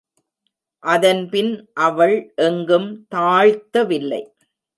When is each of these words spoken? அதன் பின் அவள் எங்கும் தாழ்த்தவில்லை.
அதன் 0.83 1.21
பின் 1.29 1.51
அவள் 1.79 2.15
எங்கும் 2.35 2.89
தாழ்த்தவில்லை. 3.15 4.21